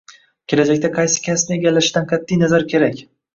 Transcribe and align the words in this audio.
Kelajakda 0.53 0.89
qaysi 0.95 1.19
kasbni 1.27 1.55
egallashidan 1.59 2.09
qatʼiy 2.15 2.41
nazar 2.45 2.67
kerak 2.73 2.99